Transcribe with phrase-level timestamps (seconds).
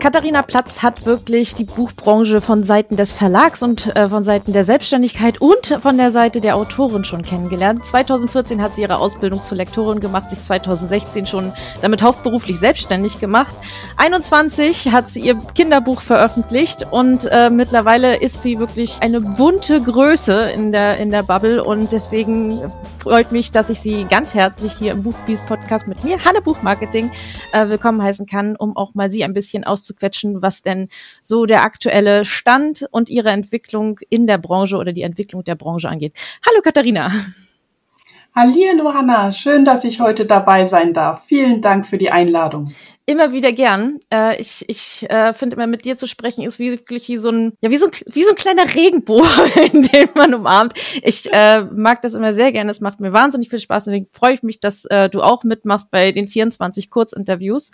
[0.00, 4.64] Katharina Platz hat wirklich die Buchbranche von Seiten des Verlags und äh, von Seiten der
[4.64, 7.84] Selbstständigkeit und von der Seite der Autorin schon kennengelernt.
[7.84, 11.52] 2014 hat sie ihre Ausbildung zur Lektorin gemacht, sich 2016 schon
[11.82, 13.54] damit hauptberuflich selbstständig gemacht.
[13.98, 20.50] 21 hat sie ihr Kinderbuch veröffentlicht und äh, mittlerweile ist sie wirklich eine bunte Größe
[20.50, 24.92] in der, in der Bubble und deswegen freut mich, dass ich sie ganz herzlich hier
[24.92, 27.10] im Buchbies Podcast mit mir, Hanne Buchmarketing,
[27.52, 30.88] äh, willkommen heißen kann, um auch mal sie ein bisschen auszuprobieren auszuquetschen, was denn
[31.22, 35.88] so der aktuelle Stand und ihre Entwicklung in der Branche oder die Entwicklung der Branche
[35.88, 36.14] angeht.
[36.46, 37.10] Hallo Katharina.
[38.32, 41.24] Hallo Hanna, schön, dass ich heute dabei sein darf.
[41.24, 42.72] Vielen Dank für die Einladung
[43.10, 43.98] immer wieder gern.
[44.12, 47.52] Äh, ich ich äh, finde immer mit dir zu sprechen ist wirklich wie so ein
[47.60, 50.74] ja wie so ein, wie so ein kleiner Regenbogen, den man umarmt.
[51.02, 52.70] Ich äh, mag das immer sehr gerne.
[52.70, 53.84] Es macht mir wahnsinnig viel Spaß.
[53.84, 57.70] Deswegen freue ich mich, dass äh, du auch mitmachst bei den 24 Kurzinterviews.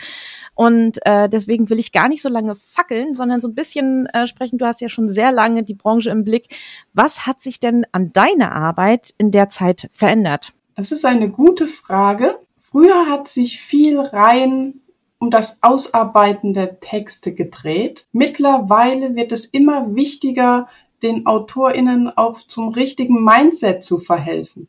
[0.55, 4.27] Und äh, deswegen will ich gar nicht so lange fackeln, sondern so ein bisschen äh,
[4.27, 4.59] sprechen.
[4.59, 6.49] Du hast ja schon sehr lange die Branche im Blick.
[6.95, 10.53] Was hat sich denn an deiner Arbeit in der Zeit verändert?
[10.75, 12.39] Das ist eine gute Frage.
[12.59, 14.81] Früher hat sich viel rein
[15.19, 18.07] um das Ausarbeiten der Texte gedreht.
[18.13, 20.69] Mittlerweile wird es immer wichtiger,
[21.03, 24.69] den AutorInnen auch zum richtigen Mindset zu verhelfen,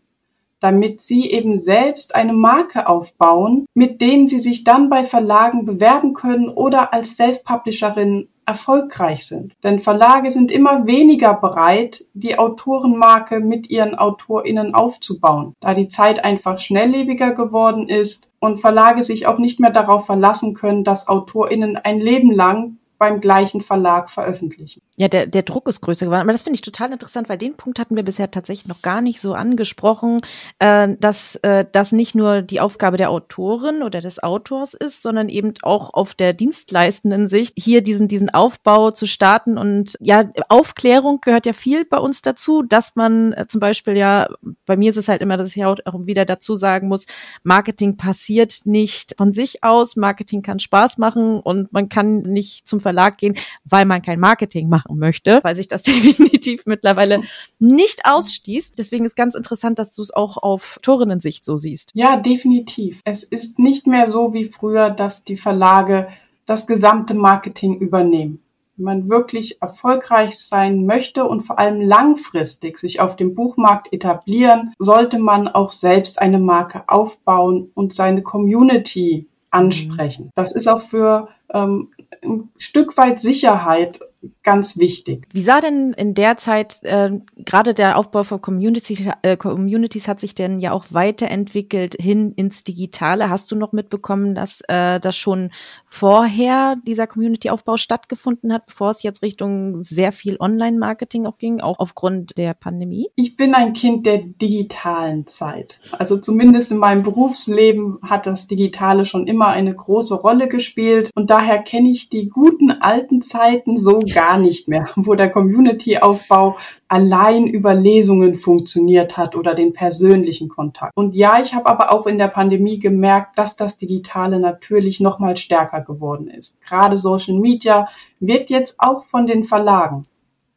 [0.59, 6.13] damit sie eben selbst eine Marke aufbauen, mit denen sie sich dann bei Verlagen bewerben
[6.13, 9.53] können oder als Self-Publisherin erfolgreich sind.
[9.63, 16.23] Denn Verlage sind immer weniger bereit, die Autorenmarke mit ihren AutorInnen aufzubauen, da die Zeit
[16.23, 21.75] einfach schnelllebiger geworden ist und Verlage sich auch nicht mehr darauf verlassen können, dass AutorInnen
[21.75, 24.81] ein Leben lang beim gleichen Verlag veröffentlichen.
[24.97, 26.21] Ja, der, der Druck ist größer geworden.
[26.21, 29.01] Aber das finde ich total interessant, weil den Punkt hatten wir bisher tatsächlich noch gar
[29.01, 30.19] nicht so angesprochen,
[30.59, 35.29] äh, dass äh, das nicht nur die Aufgabe der Autorin oder des Autors ist, sondern
[35.29, 39.57] eben auch auf der dienstleistenden Sicht, hier diesen, diesen Aufbau zu starten.
[39.57, 44.29] Und ja, Aufklärung gehört ja viel bei uns dazu, dass man äh, zum Beispiel ja,
[44.65, 47.05] bei mir ist es halt immer, dass ich auch wieder dazu sagen muss,
[47.43, 52.79] Marketing passiert nicht von sich aus, Marketing kann Spaß machen und man kann nicht zum
[52.87, 57.21] Verlag gehen, weil man kein Marketing machen möchte, weil sich das definitiv mittlerweile
[57.59, 58.79] nicht ausstießt.
[58.79, 61.91] Deswegen ist ganz interessant, dass du es auch auf Torinnen-Sicht so siehst.
[61.93, 63.01] Ja, definitiv.
[63.03, 66.07] Es ist nicht mehr so wie früher, dass die Verlage
[66.45, 68.39] das gesamte Marketing übernehmen.
[68.77, 74.73] Wenn man wirklich erfolgreich sein möchte und vor allem langfristig sich auf dem Buchmarkt etablieren,
[74.79, 80.25] sollte man auch selbst eine Marke aufbauen und seine Community ansprechen.
[80.25, 80.31] Mhm.
[80.35, 81.89] Das ist auch für ähm,
[82.23, 83.99] ein Stück weit Sicherheit
[84.47, 85.27] ganz wichtig.
[85.33, 90.21] Wie sah denn in der Zeit äh, gerade der Aufbau von Communities, äh, Communities hat
[90.21, 93.29] sich denn ja auch weiterentwickelt hin ins Digitale.
[93.29, 95.51] Hast du noch mitbekommen, dass äh, das schon
[95.85, 101.79] vorher dieser Community-Aufbau stattgefunden hat, bevor es jetzt Richtung sehr viel Online-Marketing auch ging, auch
[101.79, 103.09] aufgrund der Pandemie?
[103.17, 105.81] Ich bin ein Kind der digitalen Zeit.
[105.91, 111.29] Also zumindest in meinem Berufsleben hat das Digitale schon immer eine große Rolle gespielt und
[111.29, 117.47] daher kenne ich die guten alten Zeiten so gar nicht mehr, wo der Community-Aufbau allein
[117.47, 120.91] über Lesungen funktioniert hat oder den persönlichen Kontakt.
[120.95, 125.19] Und ja, ich habe aber auch in der Pandemie gemerkt, dass das Digitale natürlich noch
[125.19, 126.59] mal stärker geworden ist.
[126.61, 127.87] Gerade Social Media
[128.19, 130.05] wird jetzt auch von den Verlagen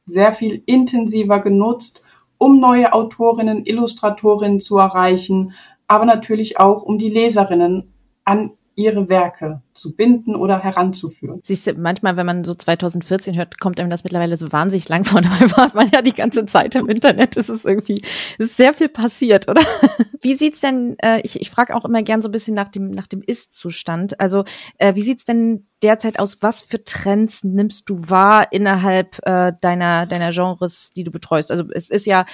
[0.07, 2.03] sehr viel intensiver genutzt,
[2.39, 5.53] um neue Autorinnen, Illustratorinnen zu erreichen,
[5.87, 7.93] aber natürlich auch um die Leserinnen
[8.25, 11.41] an ihre Werke zu binden oder heranzuführen.
[11.43, 15.05] Siehst du, manchmal, wenn man so 2014 hört, kommt einem das mittlerweile so wahnsinnig lang
[15.05, 15.21] vor.
[15.23, 17.37] Dabei war man ja die ganze Zeit im Internet.
[17.37, 18.03] Es ist irgendwie,
[18.39, 19.63] es ist sehr viel passiert, oder?
[20.21, 22.91] Wie sieht's denn, äh, ich, ich frage auch immer gern so ein bisschen nach dem,
[22.91, 24.21] nach dem Ist-Zustand.
[24.21, 24.45] Also,
[24.79, 26.39] äh, wie sieht's denn derzeit aus?
[26.43, 31.51] Was für Trends nimmst du wahr innerhalb äh, deiner, deiner Genres, die du betreust?
[31.51, 32.27] Also, es ist ja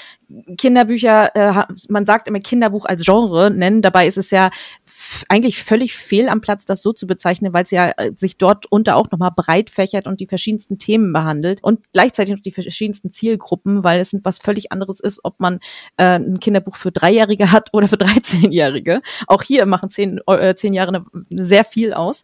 [0.58, 3.82] Kinderbücher, äh, man sagt immer Kinderbuch als Genre nennen.
[3.82, 4.50] Dabei ist es ja
[5.28, 8.66] eigentlich völlig fehl am Platz, das so zu bezeichnen, weil es ja äh, sich dort
[8.70, 13.12] unter auch nochmal breit fächert und die verschiedensten Themen behandelt und gleichzeitig noch die verschiedensten
[13.12, 15.60] Zielgruppen, weil es was völlig anderes ist, ob man
[15.96, 19.00] äh, ein Kinderbuch für Dreijährige hat oder für 13-Jährige.
[19.26, 22.22] Auch hier machen zehn, äh, zehn Jahre ne, sehr viel aus.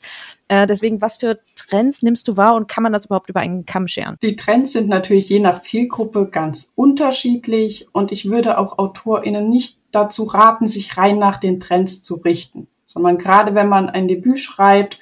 [0.49, 3.65] Äh, deswegen, was für Trends nimmst du wahr und kann man das überhaupt über einen
[3.67, 4.17] Kamm scheren?
[4.23, 9.79] Die Trends sind natürlich je nach Zielgruppe ganz unterschiedlich und ich würde auch AutorInnen nicht
[9.93, 14.39] dazu raten, sich rein nach den Trends zu richten sondern gerade wenn man ein Debüt
[14.39, 14.99] schreibt,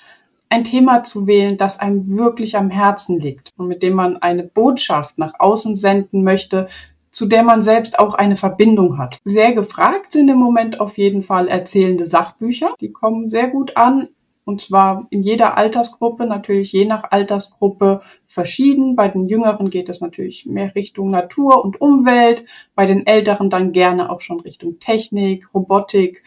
[0.48, 4.42] ein Thema zu wählen, das einem wirklich am Herzen liegt und mit dem man eine
[4.42, 6.68] Botschaft nach außen senden möchte,
[7.10, 9.18] zu der man selbst auch eine Verbindung hat.
[9.24, 12.74] Sehr gefragt sind im Moment auf jeden Fall erzählende Sachbücher.
[12.80, 14.08] Die kommen sehr gut an
[14.44, 18.96] Und zwar in jeder Altersgruppe, natürlich je nach Altersgruppe verschieden.
[18.96, 22.44] Bei den Jüngeren geht es natürlich mehr Richtung Natur und Umwelt.
[22.74, 26.24] Bei den Älteren dann gerne auch schon Richtung Technik, Robotik.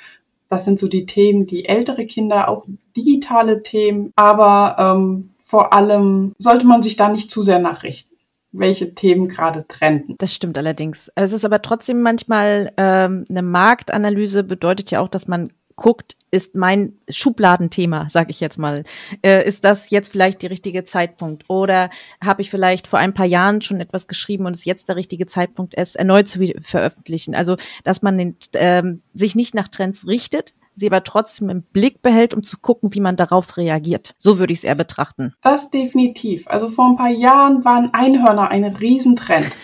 [0.53, 2.65] Das sind so die Themen, die ältere Kinder, auch
[2.95, 4.11] digitale Themen.
[4.15, 8.13] Aber ähm, vor allem sollte man sich da nicht zu sehr nachrichten
[8.53, 10.15] welche Themen gerade trenden.
[10.19, 11.11] Das stimmt allerdings.
[11.15, 16.55] Es ist aber trotzdem manchmal ähm, eine Marktanalyse bedeutet ja auch, dass man guckt, ist
[16.55, 18.85] mein Schubladenthema, sage ich jetzt mal,
[19.23, 21.43] äh, ist das jetzt vielleicht der richtige Zeitpunkt?
[21.47, 21.91] Oder
[22.23, 25.27] habe ich vielleicht vor ein paar Jahren schon etwas geschrieben und es jetzt der richtige
[25.27, 27.35] Zeitpunkt, es erneut zu veröffentlichen?
[27.35, 32.01] Also, dass man den, ähm, sich nicht nach Trends richtet, sie aber trotzdem im Blick
[32.01, 34.15] behält, um zu gucken, wie man darauf reagiert.
[34.17, 35.35] So würde ich es eher betrachten.
[35.41, 36.47] Das definitiv.
[36.47, 39.55] Also vor ein paar Jahren waren Einhörner ein Riesentrend.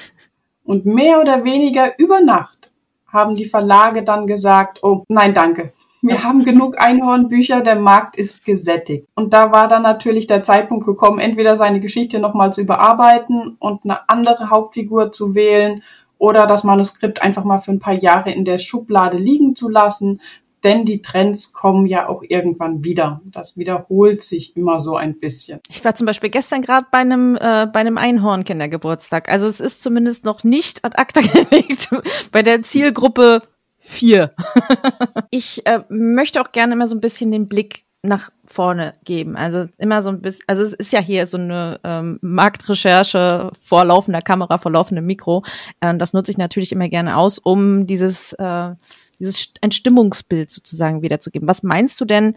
[0.64, 2.72] Und mehr oder weniger über Nacht
[3.08, 5.74] haben die Verlage dann gesagt, oh nein, danke.
[6.02, 9.08] Wir haben genug Einhornbücher, der Markt ist gesättigt.
[9.16, 13.82] Und da war dann natürlich der Zeitpunkt gekommen, entweder seine Geschichte nochmal zu überarbeiten und
[13.84, 15.84] eine andere Hauptfigur zu wählen
[16.18, 20.22] oder das Manuskript einfach mal für ein paar Jahre in der Schublade liegen zu lassen.
[20.64, 23.22] Denn die Trends kommen ja auch irgendwann wieder.
[23.24, 25.62] Das wiederholt sich immer so ein bisschen.
[25.70, 29.30] Ich war zum Beispiel gestern gerade bei einem äh, bei einem Einhorn-Kindergeburtstag.
[29.30, 31.90] Also es ist zumindest noch nicht ad acta gelegt
[32.34, 33.42] bei der Zielgruppe
[33.90, 34.36] Vier.
[35.32, 39.36] ich äh, möchte auch gerne immer so ein bisschen den Blick nach vorne geben.
[39.36, 43.86] Also immer so ein bisschen, also es ist ja hier so eine ähm, Marktrecherche vor
[43.86, 45.44] laufender Kamera, vor laufendem Mikro.
[45.82, 48.76] Ähm, das nutze ich natürlich immer gerne aus, um dieses, äh,
[49.20, 51.48] dieses ein Stimmungsbild sozusagen wiederzugeben.
[51.48, 52.36] Was meinst du denn,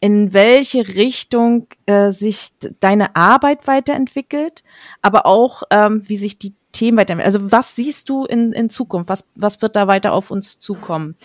[0.00, 4.64] in welche Richtung äh, sich deine Arbeit weiterentwickelt,
[5.00, 7.42] aber auch ähm, wie sich die Themen weiterentwickeln?
[7.42, 9.08] Also was siehst du in, in Zukunft?
[9.08, 11.16] Was, was wird da weiter auf uns zukommen?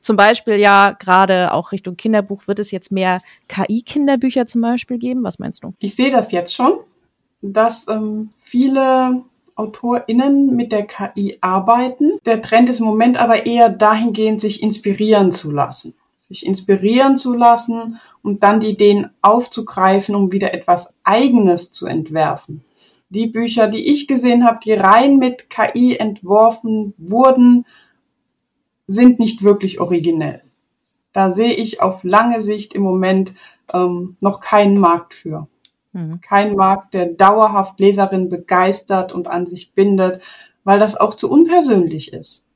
[0.00, 5.22] Zum Beispiel ja gerade auch Richtung Kinderbuch wird es jetzt mehr KI-Kinderbücher zum Beispiel geben.
[5.22, 5.74] Was meinst du?
[5.78, 6.80] Ich sehe das jetzt schon,
[7.40, 9.22] dass ähm, viele
[9.54, 12.18] AutorInnen mit der KI arbeiten.
[12.26, 15.94] Der Trend ist im Moment aber eher dahingehend, sich inspirieren zu lassen.
[16.18, 22.64] Sich inspirieren zu lassen und dann die Ideen aufzugreifen, um wieder etwas Eigenes zu entwerfen
[23.12, 27.66] die Bücher, die ich gesehen habe, die rein mit KI entworfen wurden,
[28.86, 30.42] sind nicht wirklich originell.
[31.12, 33.34] Da sehe ich auf lange Sicht im Moment
[33.72, 35.46] ähm, noch keinen Markt für.
[35.92, 36.20] Mhm.
[36.22, 40.22] Kein Markt, der dauerhaft Leserinnen begeistert und an sich bindet,
[40.64, 42.46] weil das auch zu unpersönlich ist.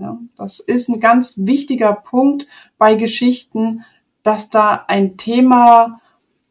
[0.00, 2.46] Ja, das ist ein ganz wichtiger Punkt
[2.78, 3.84] bei Geschichten,
[4.22, 6.00] dass da ein Thema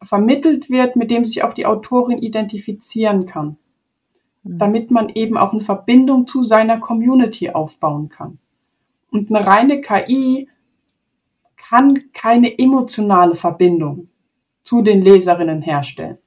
[0.01, 3.57] vermittelt wird, mit dem sich auch die Autorin identifizieren kann,
[4.44, 4.57] mhm.
[4.57, 8.39] damit man eben auch eine Verbindung zu seiner Community aufbauen kann.
[9.11, 10.49] Und eine reine KI
[11.55, 14.09] kann keine emotionale Verbindung
[14.63, 16.17] zu den Leserinnen herstellen.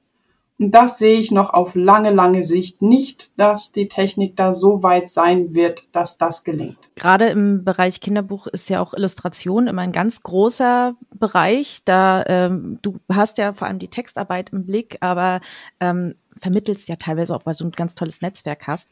[0.61, 4.83] Und das sehe ich noch auf lange, lange Sicht nicht, dass die Technik da so
[4.83, 6.77] weit sein wird, dass das gelingt.
[6.93, 11.79] Gerade im Bereich Kinderbuch ist ja auch Illustration immer ein ganz großer Bereich.
[11.83, 15.41] Da ähm, du hast ja vor allem die Textarbeit im Blick, aber
[15.79, 18.89] ähm, vermittelst ja teilweise auch, weil du ein ganz tolles Netzwerk hast.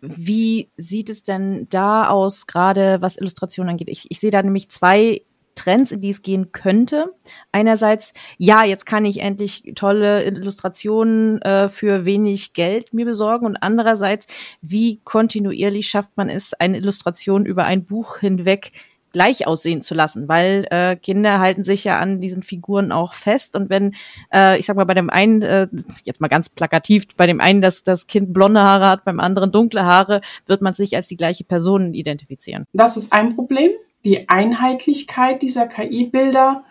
[0.00, 3.88] Wie sieht es denn da aus, gerade was Illustration angeht?
[3.88, 5.22] Ich, ich sehe da nämlich zwei
[5.60, 7.12] Trends, in die es gehen könnte.
[7.52, 13.56] Einerseits, ja, jetzt kann ich endlich tolle Illustrationen äh, für wenig Geld mir besorgen und
[13.56, 14.26] andererseits,
[14.62, 18.72] wie kontinuierlich schafft man es, eine Illustration über ein Buch hinweg
[19.12, 23.56] gleich aussehen zu lassen, weil äh, Kinder halten sich ja an diesen Figuren auch fest
[23.56, 23.94] und wenn,
[24.32, 25.68] äh, ich sag mal, bei dem einen, äh,
[26.04, 29.52] jetzt mal ganz plakativ, bei dem einen dass das Kind blonde Haare hat, beim anderen
[29.52, 32.66] dunkle Haare, wird man sich als die gleiche Person identifizieren.
[32.72, 33.72] Das ist ein Problem
[34.04, 36.64] die Einheitlichkeit dieser KI-Bilder,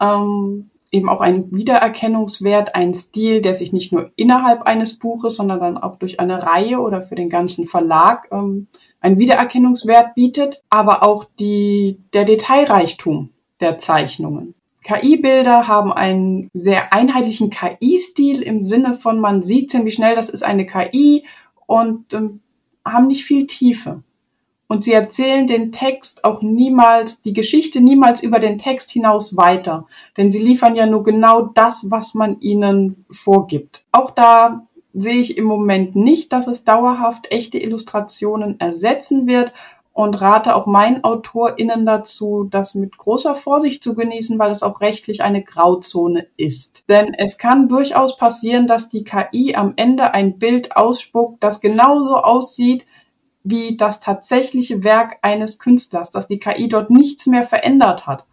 [0.00, 5.60] ähm, eben auch ein Wiedererkennungswert, ein Stil, der sich nicht nur innerhalb eines Buches, sondern
[5.60, 8.68] dann auch durch eine Reihe oder für den ganzen Verlag ähm,
[9.00, 14.54] einen Wiedererkennungswert bietet, aber auch die, der Detailreichtum der Zeichnungen.
[14.84, 20.44] KI-Bilder haben einen sehr einheitlichen KI-Stil im Sinne von, man sieht ziemlich schnell, das ist
[20.44, 21.24] eine KI
[21.66, 22.40] und ähm,
[22.84, 24.02] haben nicht viel Tiefe.
[24.66, 29.86] Und sie erzählen den Text auch niemals, die Geschichte niemals über den Text hinaus weiter.
[30.16, 33.84] Denn sie liefern ja nur genau das, was man ihnen vorgibt.
[33.92, 39.52] Auch da sehe ich im Moment nicht, dass es dauerhaft echte Illustrationen ersetzen wird
[39.92, 44.80] und rate auch meinen AutorInnen dazu, das mit großer Vorsicht zu genießen, weil es auch
[44.80, 46.88] rechtlich eine Grauzone ist.
[46.88, 52.16] Denn es kann durchaus passieren, dass die KI am Ende ein Bild ausspuckt, das genauso
[52.16, 52.86] aussieht,
[53.44, 58.24] wie das tatsächliche Werk eines Künstlers, dass die KI dort nichts mehr verändert hat.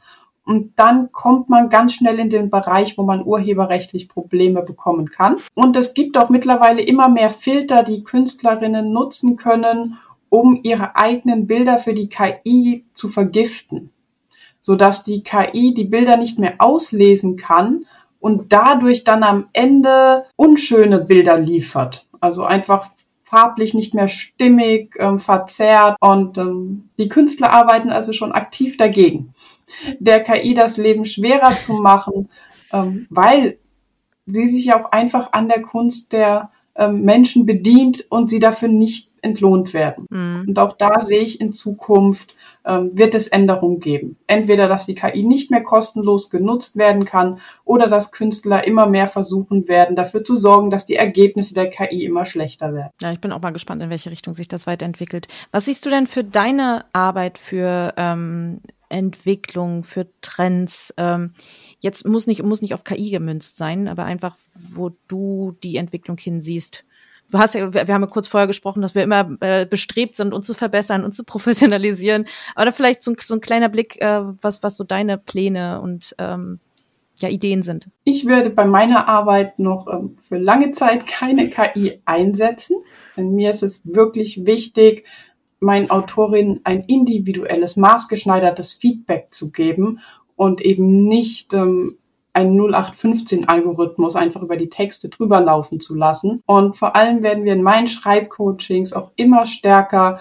[0.43, 5.37] Und dann kommt man ganz schnell in den Bereich, wo man urheberrechtlich Probleme bekommen kann.
[5.53, 9.97] Und es gibt auch mittlerweile immer mehr Filter, die Künstlerinnen nutzen können,
[10.29, 13.91] um ihre eigenen Bilder für die KI zu vergiften,
[14.59, 17.85] sodass die KI die Bilder nicht mehr auslesen kann
[18.19, 22.07] und dadurch dann am Ende unschöne Bilder liefert.
[22.19, 22.89] Also einfach
[23.31, 29.33] farblich nicht mehr stimmig, ähm, verzerrt und ähm, die Künstler arbeiten also schon aktiv dagegen,
[29.99, 32.27] der KI das Leben schwerer zu machen,
[32.73, 33.57] ähm, weil
[34.25, 38.67] sie sich ja auch einfach an der Kunst der ähm, Menschen bedient und sie dafür
[38.67, 40.05] nicht entlohnt werden.
[40.09, 40.45] Mhm.
[40.49, 44.17] Und auch da sehe ich in Zukunft ähm, wird es Änderungen geben.
[44.27, 49.07] Entweder, dass die KI nicht mehr kostenlos genutzt werden kann oder dass Künstler immer mehr
[49.07, 52.91] versuchen werden, dafür zu sorgen, dass die Ergebnisse der KI immer schlechter werden.
[53.01, 55.27] Ja, ich bin auch mal gespannt, in welche Richtung sich das weiterentwickelt.
[55.51, 58.59] Was siehst du denn für deine Arbeit für ähm,
[58.89, 60.93] Entwicklung, für Trends?
[60.97, 61.33] Ähm,
[61.79, 64.37] jetzt muss nicht, muss nicht auf KI gemünzt sein, aber einfach,
[64.71, 66.83] wo du die Entwicklung hinsiehst
[67.31, 70.33] du hast ja, wir haben ja kurz vorher gesprochen, dass wir immer äh, bestrebt sind,
[70.33, 72.27] uns zu verbessern, uns zu professionalisieren.
[72.55, 76.59] Aber vielleicht so, so ein kleiner Blick, äh, was, was so deine Pläne und ähm,
[77.17, 77.87] ja, Ideen sind.
[78.03, 82.77] Ich würde bei meiner Arbeit noch ähm, für lange Zeit keine KI einsetzen.
[83.15, 85.05] Denn mir ist es wirklich wichtig,
[85.59, 89.99] meinen Autorinnen ein individuelles, maßgeschneidertes Feedback zu geben
[90.35, 91.97] und eben nicht ähm,
[92.33, 96.41] einen 0815-Algorithmus einfach über die Texte drüber laufen zu lassen.
[96.45, 100.19] Und vor allem werden wir in meinen Schreibcoachings auch immer stärker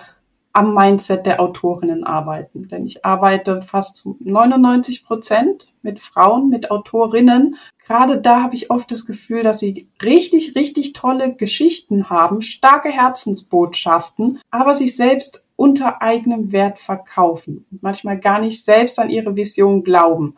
[0.52, 2.68] am Mindset der Autorinnen arbeiten.
[2.68, 7.56] Denn ich arbeite fast zu 99 Prozent mit Frauen, mit Autorinnen.
[7.86, 12.88] Gerade da habe ich oft das Gefühl, dass sie richtig, richtig tolle Geschichten haben, starke
[12.88, 19.36] Herzensbotschaften, aber sich selbst unter eigenem Wert verkaufen und manchmal gar nicht selbst an ihre
[19.36, 20.36] Vision glauben.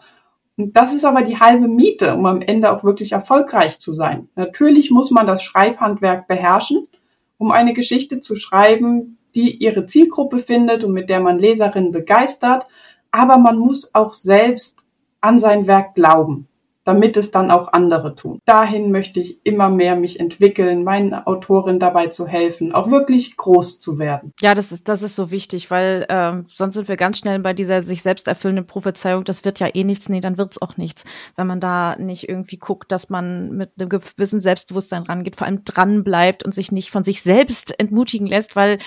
[0.71, 4.29] Das ist aber die halbe Miete, um am Ende auch wirklich erfolgreich zu sein.
[4.37, 6.87] Natürlich muss man das Schreibhandwerk beherrschen,
[7.39, 12.67] um eine Geschichte zu schreiben, die ihre Zielgruppe findet und mit der man Leserinnen begeistert.
[13.11, 14.85] Aber man muss auch selbst
[15.21, 16.47] an sein Werk glauben
[16.85, 18.41] damit es dann auch andere tun.
[18.45, 23.79] Dahin möchte ich immer mehr mich entwickeln, meinen Autoren dabei zu helfen, auch wirklich groß
[23.79, 24.33] zu werden.
[24.41, 27.53] Ja, das ist, das ist so wichtig, weil äh, sonst sind wir ganz schnell bei
[27.53, 31.05] dieser sich selbst erfüllenden Prophezeiung, das wird ja eh nichts, nee, dann wird's auch nichts.
[31.37, 35.65] Wenn man da nicht irgendwie guckt, dass man mit einem gewissen Selbstbewusstsein rangeht, vor allem
[35.65, 38.79] dran bleibt und sich nicht von sich selbst entmutigen lässt, weil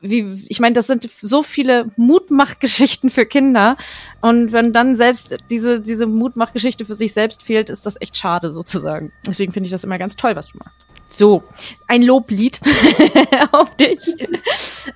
[0.00, 3.76] wie, ich meine, das sind so viele Mutmachgeschichten für Kinder.
[4.20, 8.52] Und wenn dann selbst diese, diese Mutmachgeschichte für sich selbst fehlt, ist das echt schade
[8.52, 9.12] sozusagen.
[9.26, 10.78] Deswegen finde ich das immer ganz toll, was du machst.
[11.12, 11.42] So,
[11.88, 12.60] ein Loblied
[13.52, 13.98] auf dich.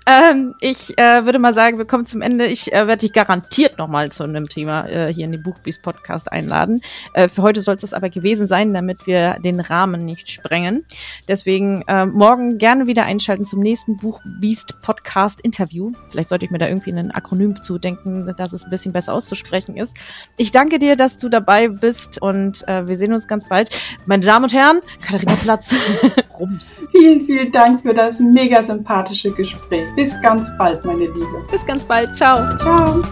[0.07, 2.47] ähm, ich äh, würde mal sagen, wir kommen zum Ende.
[2.47, 6.31] Ich äh, werde dich garantiert nochmal zu einem Thema äh, hier in den Buchbies Podcast
[6.31, 6.83] einladen.
[7.13, 10.85] Äh, für heute soll es das aber gewesen sein, damit wir den Rahmen nicht sprengen.
[11.27, 15.91] Deswegen äh, morgen gerne wieder einschalten zum nächsten Buchbiest Podcast Interview.
[16.11, 19.77] Vielleicht sollte ich mir da irgendwie ein Akronym zudenken, dass es ein bisschen besser auszusprechen
[19.77, 19.97] ist.
[20.37, 23.71] Ich danke dir, dass du dabei bist und äh, wir sehen uns ganz bald.
[24.07, 25.75] Meine Damen und Herren, Katharina Platz.
[26.39, 26.83] Rums.
[26.91, 29.87] Vielen, vielen Dank für das mega sympathische Gespräch.
[29.97, 31.45] Bis ganz bald, meine Liebe.
[31.51, 32.15] Bis ganz bald.
[32.17, 32.39] Ciao.
[32.59, 33.03] Ciao.